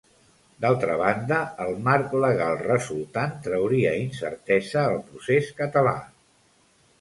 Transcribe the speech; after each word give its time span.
D'altra 0.63 0.93
banda, 1.01 1.41
el 1.65 1.73
marc 1.87 2.15
legal 2.23 2.55
resultant 2.69 3.35
trauria 3.49 3.93
incertesa 4.07 4.83
al 4.87 4.99
procés 5.11 5.53
català. 5.61 5.95